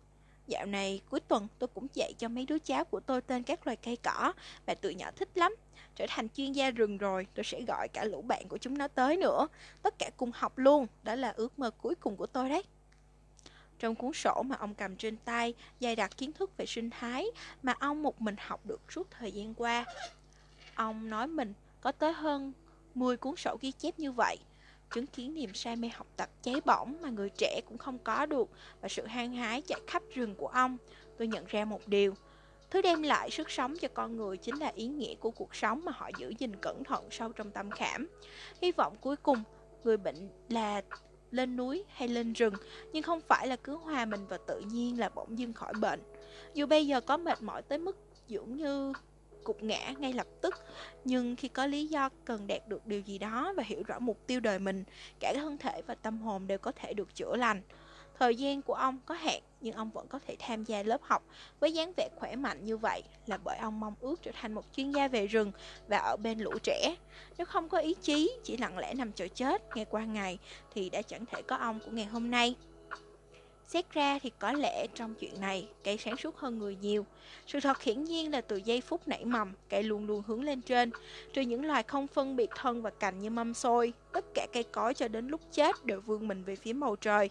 Dạo 0.47 0.65
này, 0.65 1.01
cuối 1.09 1.19
tuần, 1.19 1.47
tôi 1.59 1.67
cũng 1.67 1.87
dạy 1.93 2.13
cho 2.17 2.27
mấy 2.27 2.45
đứa 2.45 2.59
cháu 2.59 2.85
của 2.85 2.99
tôi 2.99 3.21
tên 3.21 3.43
các 3.43 3.67
loài 3.67 3.75
cây 3.75 3.97
cỏ. 4.03 4.33
Và 4.65 4.73
tụi 4.73 4.95
nhỏ 4.95 5.11
thích 5.15 5.29
lắm. 5.35 5.55
Trở 5.95 6.05
thành 6.09 6.27
chuyên 6.29 6.51
gia 6.51 6.71
rừng 6.71 6.97
rồi, 6.97 7.27
tôi 7.33 7.43
sẽ 7.43 7.61
gọi 7.61 7.87
cả 7.87 8.03
lũ 8.03 8.21
bạn 8.21 8.47
của 8.47 8.57
chúng 8.57 8.77
nó 8.77 8.87
tới 8.87 9.17
nữa. 9.17 9.47
Tất 9.83 9.99
cả 9.99 10.09
cùng 10.17 10.31
học 10.35 10.57
luôn, 10.57 10.87
Đó 11.03 11.15
là 11.15 11.33
ước 11.37 11.59
mơ 11.59 11.71
cuối 11.81 11.95
cùng 11.95 12.15
của 12.15 12.27
tôi 12.27 12.49
đấy 12.49 12.63
trong 13.81 13.95
cuốn 13.95 14.13
sổ 14.13 14.43
mà 14.45 14.55
ông 14.59 14.73
cầm 14.73 14.95
trên 14.95 15.17
tay, 15.17 15.53
dày 15.79 15.95
đặc 15.95 16.17
kiến 16.17 16.31
thức 16.31 16.57
về 16.57 16.65
sinh 16.65 16.89
thái 16.89 17.25
mà 17.63 17.75
ông 17.79 18.03
một 18.03 18.21
mình 18.21 18.35
học 18.39 18.65
được 18.65 18.81
suốt 18.89 19.07
thời 19.11 19.31
gian 19.31 19.53
qua. 19.53 19.85
Ông 20.75 21.09
nói 21.09 21.27
mình 21.27 21.53
có 21.81 21.91
tới 21.91 22.13
hơn 22.13 22.53
10 22.95 23.17
cuốn 23.17 23.35
sổ 23.35 23.57
ghi 23.61 23.71
chép 23.71 23.99
như 23.99 24.11
vậy, 24.11 24.37
chứng 24.93 25.07
kiến 25.07 25.33
niềm 25.33 25.53
say 25.53 25.75
mê 25.75 25.89
học 25.89 26.07
tập 26.17 26.29
cháy 26.43 26.61
bỏng 26.65 26.97
mà 27.01 27.09
người 27.09 27.29
trẻ 27.37 27.61
cũng 27.65 27.77
không 27.77 27.97
có 27.99 28.25
được 28.25 28.49
và 28.81 28.89
sự 28.89 29.05
hăng 29.05 29.33
hái 29.33 29.61
chạy 29.61 29.79
khắp 29.87 30.03
rừng 30.13 30.35
của 30.35 30.47
ông. 30.47 30.77
Tôi 31.17 31.27
nhận 31.27 31.45
ra 31.47 31.65
một 31.65 31.87
điều, 31.87 32.15
Thứ 32.69 32.81
đem 32.81 33.03
lại 33.03 33.31
sức 33.31 33.51
sống 33.51 33.77
cho 33.77 33.87
con 33.93 34.17
người 34.17 34.37
chính 34.37 34.57
là 34.57 34.71
ý 34.75 34.87
nghĩa 34.87 35.15
của 35.15 35.31
cuộc 35.31 35.55
sống 35.55 35.85
mà 35.85 35.91
họ 35.95 36.09
giữ 36.17 36.33
gìn 36.39 36.55
cẩn 36.55 36.83
thận 36.83 37.07
sâu 37.11 37.31
trong 37.31 37.51
tâm 37.51 37.71
khảm. 37.71 38.07
Hy 38.61 38.71
vọng 38.71 38.95
cuối 39.01 39.15
cùng, 39.15 39.43
người 39.83 39.97
bệnh 39.97 40.29
là 40.49 40.81
lên 41.31 41.55
núi 41.55 41.83
hay 41.89 42.07
lên 42.07 42.33
rừng, 42.33 42.53
nhưng 42.93 43.03
không 43.03 43.21
phải 43.21 43.47
là 43.47 43.55
cứ 43.55 43.75
hòa 43.75 44.05
mình 44.05 44.27
vào 44.27 44.39
tự 44.47 44.59
nhiên 44.59 44.99
là 44.99 45.09
bỗng 45.09 45.39
dưng 45.39 45.53
khỏi 45.53 45.73
bệnh. 45.81 46.01
Dù 46.53 46.65
bây 46.65 46.87
giờ 46.87 47.01
có 47.01 47.17
mệt 47.17 47.41
mỏi 47.41 47.61
tới 47.61 47.77
mức 47.77 47.97
dường 48.27 48.55
như 48.55 48.93
cục 49.43 49.63
ngã 49.63 49.93
ngay 49.99 50.13
lập 50.13 50.27
tức, 50.41 50.55
nhưng 51.03 51.35
khi 51.35 51.47
có 51.47 51.65
lý 51.65 51.87
do 51.87 52.09
cần 52.25 52.47
đạt 52.47 52.67
được 52.67 52.87
điều 52.87 52.99
gì 52.99 53.17
đó 53.17 53.53
và 53.57 53.63
hiểu 53.63 53.83
rõ 53.83 53.99
mục 53.99 54.27
tiêu 54.27 54.39
đời 54.39 54.59
mình, 54.59 54.83
cả 55.19 55.33
thân 55.35 55.57
thể 55.57 55.81
và 55.87 55.95
tâm 55.95 56.17
hồn 56.21 56.47
đều 56.47 56.57
có 56.57 56.71
thể 56.71 56.93
được 56.93 57.15
chữa 57.15 57.35
lành. 57.35 57.61
Thời 58.21 58.35
gian 58.35 58.61
của 58.61 58.73
ông 58.73 58.99
có 59.05 59.15
hạn 59.15 59.41
nhưng 59.61 59.75
ông 59.75 59.91
vẫn 59.91 60.07
có 60.07 60.19
thể 60.27 60.35
tham 60.39 60.63
gia 60.63 60.83
lớp 60.83 61.01
học 61.03 61.23
với 61.59 61.73
dáng 61.73 61.93
vẻ 61.97 62.09
khỏe 62.15 62.35
mạnh 62.35 62.65
như 62.65 62.77
vậy 62.77 63.03
là 63.25 63.37
bởi 63.37 63.57
ông 63.57 63.79
mong 63.79 63.93
ước 63.99 64.21
trở 64.21 64.31
thành 64.41 64.53
một 64.53 64.65
chuyên 64.75 64.91
gia 64.91 65.07
về 65.07 65.27
rừng 65.27 65.51
và 65.87 65.97
ở 65.97 66.17
bên 66.17 66.39
lũ 66.39 66.51
trẻ. 66.63 66.95
Nếu 67.37 67.45
không 67.45 67.69
có 67.69 67.77
ý 67.77 67.95
chí, 68.01 68.31
chỉ 68.43 68.57
lặng 68.57 68.77
lẽ 68.77 68.93
nằm 68.93 69.11
chờ 69.11 69.27
chết 69.27 69.61
ngày 69.75 69.85
qua 69.85 70.05
ngày 70.05 70.37
thì 70.73 70.89
đã 70.89 71.01
chẳng 71.01 71.25
thể 71.25 71.41
có 71.41 71.55
ông 71.55 71.79
của 71.79 71.91
ngày 71.91 72.05
hôm 72.05 72.31
nay. 72.31 72.55
Xét 73.73 73.93
ra 73.93 74.19
thì 74.19 74.31
có 74.39 74.51
lẽ 74.51 74.87
trong 74.95 75.15
chuyện 75.15 75.41
này 75.41 75.67
cây 75.83 75.97
sáng 75.97 76.17
suốt 76.17 76.37
hơn 76.37 76.59
người 76.59 76.77
nhiều. 76.81 77.05
Sự 77.47 77.59
thật 77.59 77.81
hiển 77.81 78.03
nhiên 78.03 78.31
là 78.31 78.41
từ 78.41 78.57
giây 78.57 78.81
phút 78.81 79.07
nảy 79.07 79.25
mầm, 79.25 79.53
cây 79.69 79.83
luôn 79.83 80.05
luôn 80.07 80.23
hướng 80.27 80.43
lên 80.43 80.61
trên. 80.61 80.91
Trừ 81.33 81.41
những 81.41 81.65
loài 81.65 81.83
không 81.83 82.07
phân 82.07 82.35
biệt 82.35 82.49
thân 82.55 82.81
và 82.81 82.89
cành 82.89 83.19
như 83.19 83.29
mâm 83.29 83.53
xôi, 83.53 83.93
tất 84.11 84.25
cả 84.33 84.47
cây 84.53 84.63
cối 84.63 84.93
cho 84.93 85.07
đến 85.07 85.27
lúc 85.27 85.41
chết 85.51 85.85
đều 85.85 86.01
vươn 86.01 86.27
mình 86.27 86.43
về 86.43 86.55
phía 86.55 86.73
bầu 86.73 86.95
trời. 86.95 87.29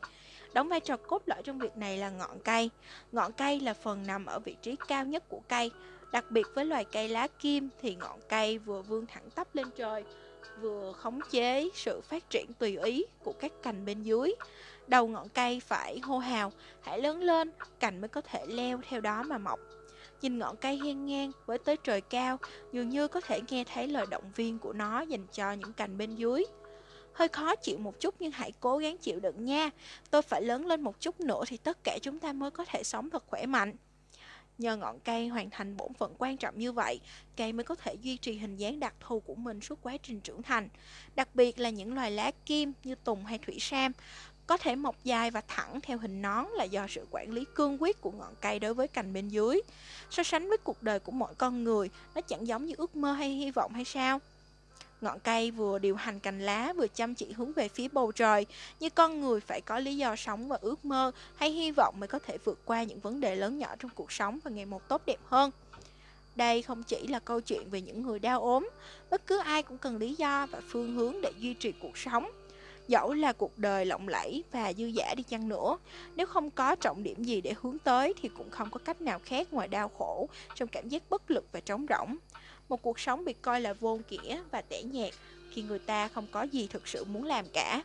Đóng 0.55 0.69
vai 0.69 0.81
trò 0.81 0.97
cốt 0.97 1.23
lõi 1.27 1.43
trong 1.45 1.59
việc 1.59 1.77
này 1.77 1.99
là 1.99 2.11
ngọn 2.11 2.39
cây. 2.45 2.71
Ngọn 3.13 3.33
cây 3.33 3.61
là 3.61 3.75
phần 3.75 4.07
nằm 4.07 4.27
ở 4.27 4.39
vị 4.39 4.57
trí 4.63 4.77
cao 4.89 5.05
nhất 5.05 5.29
của 5.29 5.41
cây. 5.49 5.71
Đặc 6.13 6.31
biệt 6.31 6.47
với 6.55 6.65
loài 6.65 6.85
cây 6.85 7.09
lá 7.09 7.29
kim 7.39 7.69
thì 7.83 7.95
ngọn 7.95 8.21
cây 8.29 8.59
vừa 8.59 8.83
vươn 8.83 9.07
thẳng 9.07 9.31
tắp 9.35 9.55
lên 9.55 9.67
trời, 9.77 10.05
vừa 10.61 10.93
khống 10.93 11.21
chế 11.31 11.69
sự 11.75 12.01
phát 12.01 12.31
triển 12.31 12.47
tùy 12.59 12.77
ý 12.77 13.05
của 13.25 13.33
các 13.33 13.53
cành 13.63 13.85
bên 13.85 14.03
dưới. 14.03 14.35
Đầu 14.87 15.07
ngọn 15.07 15.29
cây 15.29 15.61
phải 15.61 15.99
hô 15.99 16.19
hào, 16.19 16.53
hãy 16.81 17.01
lớn 17.01 17.23
lên, 17.23 17.51
cành 17.81 18.01
mới 18.01 18.09
có 18.09 18.21
thể 18.21 18.47
leo 18.47 18.81
theo 18.89 19.01
đó 19.01 19.23
mà 19.23 19.39
mọc. 19.39 19.61
Nhìn 20.23 20.39
ngọn 20.39 20.57
cây 20.57 20.77
hiên 20.77 21.07
ngang 21.07 21.33
với 21.47 21.59
tới 21.59 21.77
trời 21.77 22.01
cao, 22.01 22.39
dường 22.73 22.89
như 22.89 23.09
có 23.09 23.21
thể 23.21 23.41
nghe 23.49 23.65
thấy 23.65 23.89
lời 23.89 24.07
động 24.11 24.33
viên 24.37 24.59
của 24.59 24.73
nó 24.73 25.01
dành 25.01 25.27
cho 25.33 25.53
những 25.53 25.73
cành 25.73 25.99
bên 25.99 26.15
dưới. 26.15 26.45
Hơi 27.13 27.29
khó 27.29 27.57
chịu 27.57 27.79
một 27.79 28.01
chút 28.01 28.15
nhưng 28.19 28.33
hãy 28.33 28.53
cố 28.61 28.79
gắng 28.79 28.99
chịu 28.99 29.21
đựng 29.21 29.45
nha. 29.45 29.71
Tôi 30.11 30.23
phải 30.23 30.43
lớn 30.43 30.67
lên 30.67 30.81
một 30.81 31.01
chút 31.01 31.21
nữa 31.21 31.43
thì 31.47 31.57
tất 31.57 31.85
cả 31.85 31.99
chúng 32.03 32.19
ta 32.19 32.33
mới 32.33 32.51
có 32.51 32.65
thể 32.65 32.83
sống 32.83 33.11
thật 33.11 33.25
khỏe 33.27 33.47
mạnh. 33.47 33.77
Nhờ 34.61 34.77
ngọn 34.77 35.01
cây 35.01 35.29
hoàn 35.29 35.51
thành 35.51 35.77
bổn 35.77 35.95
phận 35.95 36.15
quan 36.19 36.37
trọng 36.37 36.59
như 36.59 36.73
vậy, 36.73 37.01
cây 37.37 37.53
mới 37.53 37.65
có 37.65 37.75
thể 37.75 37.95
duy 37.95 38.17
trì 38.17 38.39
hình 38.39 38.57
dáng 38.57 38.81
đặc 38.81 38.95
thù 39.01 39.21
của 39.21 39.35
mình 39.35 39.61
suốt 39.61 39.79
quá 39.83 39.97
trình 40.03 40.21
trưởng 40.21 40.43
thành. 40.43 40.69
Đặc 41.15 41.29
biệt 41.35 41.59
là 41.59 41.71
những 41.71 41.95
loài 41.95 42.11
lá 42.11 42.31
kim 42.47 42.73
như 42.85 42.95
tùng 42.95 43.25
hay 43.25 43.39
thủy 43.39 43.57
sam, 43.61 43.93
có 44.47 44.57
thể 44.57 44.77
mọc 44.77 44.97
dài 45.05 45.31
và 45.31 45.43
thẳng 45.49 45.81
theo 45.81 45.99
hình 45.99 46.23
nón 46.23 46.47
là 46.53 46.65
do 46.65 46.87
sự 46.89 47.07
quản 47.11 47.33
lý 47.33 47.45
cương 47.55 47.83
quyết 47.83 48.01
của 48.01 48.11
ngọn 48.11 48.35
cây 48.41 48.59
đối 48.59 48.75
với 48.75 48.89
cành 48.89 49.13
bên 49.13 49.29
dưới. 49.29 49.61
So 50.11 50.23
sánh 50.23 50.49
với 50.49 50.59
cuộc 50.59 50.83
đời 50.83 50.99
của 50.99 51.13
mọi 51.13 51.35
con 51.35 51.65
người, 51.65 51.91
nó 52.15 52.21
chẳng 52.21 52.47
giống 52.47 52.67
như 52.67 52.75
ước 52.79 52.97
mơ 52.97 53.13
hay 53.13 53.31
hy 53.31 53.51
vọng 53.51 53.73
hay 53.73 53.85
sao? 53.85 54.21
Ngọn 55.01 55.19
cây 55.21 55.51
vừa 55.51 55.79
điều 55.79 55.97
hành 55.97 56.21
cành 56.21 56.41
lá 56.41 56.73
vừa 56.77 56.87
chăm 56.89 57.15
chỉ 57.15 57.33
hướng 57.33 57.53
về 57.53 57.69
phía 57.69 57.89
bầu 57.89 58.13
trời, 58.13 58.47
như 58.81 58.91
con 58.91 59.21
người 59.21 59.41
phải 59.41 59.61
có 59.61 59.79
lý 59.79 59.97
do 59.97 60.17
sống 60.17 60.49
và 60.49 60.59
ước 60.61 60.85
mơ 60.85 61.13
hay 61.37 61.51
hy 61.51 61.71
vọng 61.71 61.95
mới 61.99 62.09
có 62.09 62.19
thể 62.19 62.39
vượt 62.45 62.59
qua 62.65 62.83
những 62.83 63.01
vấn 63.01 63.21
đề 63.21 63.37
lớn 63.37 63.59
nhỏ 63.59 63.77
trong 63.79 63.91
cuộc 63.95 64.13
sống 64.13 64.39
và 64.45 64.51
ngày 64.51 64.67
một 64.67 64.89
tốt 64.89 65.03
đẹp 65.07 65.19
hơn. 65.25 65.51
Đây 66.37 66.63
không 66.63 66.83
chỉ 66.83 67.07
là 67.07 67.19
câu 67.19 67.41
chuyện 67.41 67.71
về 67.71 67.81
những 67.81 68.03
người 68.03 68.19
đau 68.19 68.41
ốm, 68.41 68.71
bất 69.11 69.27
cứ 69.27 69.39
ai 69.39 69.63
cũng 69.63 69.79
cần 69.79 69.97
lý 69.97 70.15
do 70.15 70.47
và 70.51 70.61
phương 70.69 70.95
hướng 70.95 71.21
để 71.23 71.33
duy 71.39 71.55
trì 71.55 71.73
cuộc 71.73 71.99
sống. 71.99 72.31
Dẫu 72.89 73.13
là 73.13 73.33
cuộc 73.33 73.59
đời 73.59 73.87
lộng 73.87 74.09
lẫy 74.09 74.45
và 74.53 74.73
dư 74.73 74.87
giả 74.87 75.15
đi 75.17 75.23
chăng 75.23 75.49
nữa, 75.49 75.79
nếu 76.17 76.27
không 76.27 76.51
có 76.51 76.75
trọng 76.75 77.03
điểm 77.03 77.25
gì 77.25 77.41
để 77.41 77.55
hướng 77.61 77.79
tới 77.79 78.15
thì 78.23 78.29
cũng 78.29 78.51
không 78.51 78.71
có 78.71 78.81
cách 78.85 79.01
nào 79.01 79.19
khác 79.25 79.53
ngoài 79.53 79.69
đau 79.69 79.91
khổ, 79.99 80.29
trong 80.55 80.69
cảm 80.69 80.89
giác 80.89 81.03
bất 81.11 81.31
lực 81.31 81.45
và 81.53 81.61
trống 81.61 81.87
rỗng. 81.89 82.17
Một 82.71 82.83
cuộc 82.83 83.01
sống 83.01 83.25
bị 83.25 83.33
coi 83.33 83.61
là 83.61 83.73
vô 83.73 84.01
nghĩa 84.11 84.43
và 84.51 84.63
tẻ 84.63 84.83
nhạt 84.83 85.11
khi 85.51 85.63
người 85.63 85.79
ta 85.79 86.09
không 86.09 86.27
có 86.31 86.43
gì 86.43 86.67
thực 86.67 86.89
sự 86.89 87.05
muốn 87.05 87.25
làm 87.25 87.45
cả. 87.53 87.83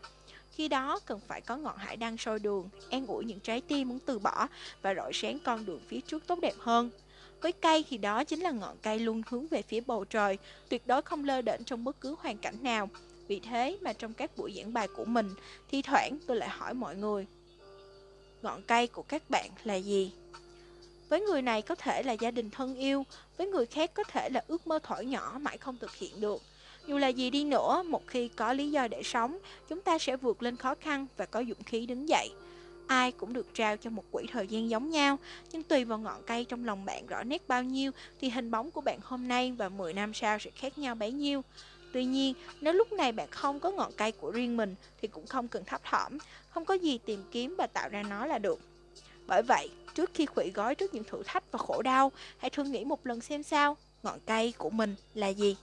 Khi 0.52 0.68
đó 0.68 1.00
cần 1.06 1.20
phải 1.28 1.42
có 1.42 1.58
ngọn 1.58 1.78
hải 1.78 1.98
đăng 1.98 2.18
soi 2.18 2.40
đường, 2.40 2.70
an 2.90 3.08
ủi 3.08 3.26
những 3.26 3.40
trái 3.40 3.62
tim 3.62 3.90
muốn 3.90 4.00
từ 4.06 4.20
bỏ 4.20 4.48
và 4.82 4.94
rọi 4.94 5.12
sáng 5.14 5.40
con 5.44 5.66
đường 5.66 5.80
phía 5.88 6.02
trước 6.02 6.28
tốt 6.28 6.40
đẹp 6.40 6.54
hơn. 6.60 6.90
Với 7.42 7.52
cây 7.52 7.86
thì 7.90 7.98
đó 7.98 8.24
chính 8.24 8.40
là 8.40 8.52
ngọn 8.52 8.78
cây 8.82 9.00
luôn 9.00 9.22
hướng 9.30 9.48
về 9.48 9.62
phía 9.62 9.82
bầu 9.82 10.06
trời, 10.06 10.38
tuyệt 10.70 10.88
đối 10.88 11.02
không 11.02 11.24
lơ 11.24 11.42
đễnh 11.42 11.64
trong 11.64 11.84
bất 11.84 12.02
cứ 12.02 12.16
hoàn 12.20 12.38
cảnh 12.38 12.64
nào. 12.64 12.90
Vì 13.28 13.40
thế 13.40 13.78
mà 13.82 13.94
trong 13.94 14.14
các 14.14 14.38
buổi 14.38 14.54
giảng 14.58 14.74
bài 14.74 14.88
của 14.88 15.06
mình, 15.06 15.30
thi 15.72 15.82
thoảng 15.82 16.18
tôi 16.28 16.38
lại 16.38 16.50
hỏi 16.50 16.74
mọi 16.74 16.96
người, 16.96 17.28
ngọn 18.42 18.64
cây 18.64 18.88
của 18.88 19.04
các 19.04 19.30
bạn 19.30 19.50
là 19.64 19.76
gì? 19.76 20.12
Với 21.10 21.22
người 21.22 21.42
này 21.42 21.62
có 21.62 21.76
thể 21.76 22.04
là 22.04 22.14
gia 22.14 22.32
đình 22.32 22.50
thân 22.50 22.76
yêu, 22.76 23.06
với 23.38 23.48
người 23.48 23.66
khác 23.66 23.92
có 23.94 24.04
thể 24.04 24.30
là 24.30 24.44
ước 24.48 24.68
mơ 24.68 24.80
thổi 24.84 25.06
nhỏ 25.06 25.38
mãi 25.42 25.58
không 25.58 25.78
thực 25.78 25.96
hiện 25.96 26.22
được. 26.22 26.42
Dù 26.88 26.98
là 26.98 27.08
gì 27.08 27.30
đi 27.30 27.44
nữa, 27.44 27.84
một 27.86 28.08
khi 28.08 28.28
có 28.28 28.54
lý 28.54 28.72
do 28.72 28.88
để 28.88 29.04
sống, 29.04 29.38
chúng 29.70 29.82
ta 29.82 29.98
sẽ 29.98 30.18
vượt 30.18 30.44
lên 30.44 30.58
khó 30.58 30.76
khăn 30.76 31.08
và 31.18 31.26
có 31.26 31.44
dũng 31.44 31.64
khí 31.64 31.86
đứng 31.86 32.10
dậy. 32.10 32.30
Ai 32.88 33.12
cũng 33.12 33.34
được 33.34 33.54
trao 33.54 33.78
cho 33.78 33.90
một 33.90 34.04
quỹ 34.12 34.26
thời 34.32 34.48
gian 34.48 34.70
giống 34.70 34.90
nhau, 34.90 35.18
nhưng 35.52 35.64
tùy 35.64 35.86
vào 35.86 36.00
ngọn 36.00 36.24
cây 36.26 36.46
trong 36.46 36.66
lòng 36.66 36.86
bạn 36.86 37.08
rõ 37.08 37.24
nét 37.24 37.48
bao 37.48 37.64
nhiêu 37.64 37.92
thì 38.22 38.30
hình 38.30 38.52
bóng 38.52 38.72
của 38.72 38.82
bạn 38.82 39.00
hôm 39.04 39.28
nay 39.28 39.52
và 39.52 39.70
10 39.70 39.94
năm 39.94 40.14
sau 40.14 40.40
sẽ 40.40 40.52
khác 40.56 40.78
nhau 40.78 40.96
bấy 40.96 41.12
nhiêu. 41.12 41.42
Tuy 41.94 42.06
nhiên, 42.06 42.34
nếu 42.62 42.74
lúc 42.74 42.92
này 42.92 43.12
bạn 43.12 43.28
không 43.32 43.60
có 43.60 43.72
ngọn 43.72 43.92
cây 43.98 44.12
của 44.12 44.32
riêng 44.32 44.58
mình 44.58 44.76
thì 45.02 45.08
cũng 45.08 45.28
không 45.28 45.48
cần 45.48 45.64
thấp 45.66 45.82
thỏm, 45.84 46.18
không 46.50 46.66
có 46.66 46.74
gì 46.74 46.98
tìm 46.98 47.24
kiếm 47.32 47.56
và 47.58 47.68
tạo 47.68 47.90
ra 47.90 48.04
nó 48.04 48.26
là 48.26 48.38
được. 48.38 48.60
Bởi 49.28 49.42
vậy, 49.42 49.70
trước 49.94 50.12
khi 50.14 50.26
khủy 50.26 50.52
gói 50.52 50.76
trước 50.76 50.94
những 50.94 51.04
thử 51.04 51.24
thách 51.26 51.52
và 51.52 51.60
khổ 51.60 51.82
đau, 51.82 52.12
hãy 52.38 52.50
thử 52.50 52.64
nghĩ 52.64 52.86
một 52.86 53.06
lần 53.06 53.22
xem 53.22 53.44
sao, 53.44 53.78
ngọn 54.04 54.20
cây 54.26 54.54
của 54.58 54.70
mình 54.70 54.96
là 55.14 55.28
gì. 55.28 55.58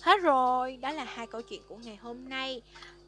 Hết 0.00 0.20
rồi, 0.22 0.76
đó 0.76 0.90
là 0.92 1.04
hai 1.04 1.26
câu 1.26 1.42
chuyện 1.42 1.62
của 1.68 1.76
ngày 1.76 1.96
hôm 1.96 2.28
nay 2.28 2.62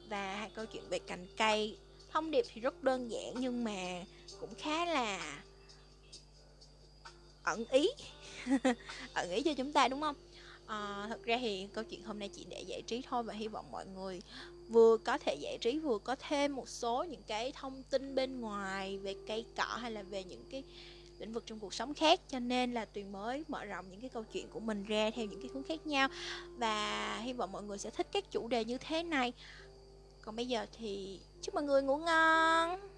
và 0.08 0.36
hai 0.36 0.50
câu 0.54 0.66
chuyện 0.66 0.82
về 0.88 0.98
cành 0.98 1.26
cây. 1.36 1.78
Thông 2.12 2.30
điệp 2.30 2.44
thì 2.52 2.60
rất 2.60 2.82
đơn 2.82 3.10
giản 3.10 3.34
nhưng 3.38 3.64
mà 3.64 4.04
cũng 4.40 4.54
khá 4.58 4.84
là 4.84 5.42
ẩn 7.42 7.64
ý 7.70 7.88
ẩn 9.14 9.30
ý 9.30 9.42
cho 9.42 9.54
chúng 9.54 9.72
ta 9.72 9.88
đúng 9.88 10.00
không 10.00 10.16
à, 10.66 11.06
thật 11.08 11.22
ra 11.24 11.38
thì 11.40 11.68
câu 11.72 11.84
chuyện 11.84 12.02
hôm 12.02 12.18
nay 12.18 12.28
chỉ 12.32 12.46
để 12.48 12.62
giải 12.66 12.82
trí 12.82 13.02
thôi 13.08 13.22
và 13.22 13.34
hy 13.34 13.48
vọng 13.48 13.70
mọi 13.70 13.86
người 13.86 14.22
vừa 14.68 14.96
có 14.96 15.18
thể 15.18 15.34
giải 15.34 15.58
trí 15.60 15.78
vừa 15.78 15.98
có 15.98 16.16
thêm 16.28 16.56
một 16.56 16.68
số 16.68 17.04
những 17.04 17.22
cái 17.22 17.52
thông 17.52 17.82
tin 17.82 18.14
bên 18.14 18.40
ngoài 18.40 18.98
về 18.98 19.14
cây 19.26 19.44
cỏ 19.56 19.76
hay 19.80 19.90
là 19.90 20.02
về 20.02 20.24
những 20.24 20.44
cái 20.50 20.64
lĩnh 21.18 21.32
vực 21.32 21.42
trong 21.46 21.58
cuộc 21.58 21.74
sống 21.74 21.94
khác. 21.94 22.20
Cho 22.28 22.38
nên 22.38 22.74
là 22.74 22.84
tuyền 22.84 23.12
mới 23.12 23.44
mở 23.48 23.64
rộng 23.64 23.90
những 23.90 24.00
cái 24.00 24.10
câu 24.10 24.24
chuyện 24.32 24.48
của 24.48 24.60
mình 24.60 24.84
ra 24.84 25.10
theo 25.14 25.26
những 25.26 25.40
cái 25.40 25.50
hướng 25.54 25.62
khác 25.62 25.86
nhau. 25.86 26.08
Và 26.56 27.18
hy 27.18 27.32
vọng 27.32 27.52
mọi 27.52 27.62
người 27.62 27.78
sẽ 27.78 27.90
thích 27.90 28.06
các 28.12 28.30
chủ 28.30 28.48
đề 28.48 28.64
như 28.64 28.78
thế 28.78 29.02
này. 29.02 29.32
Còn 30.22 30.36
bây 30.36 30.46
giờ 30.46 30.66
thì 30.78 31.20
chúc 31.42 31.54
mọi 31.54 31.64
người 31.64 31.82
ngủ 31.82 31.96
ngon! 31.96 32.95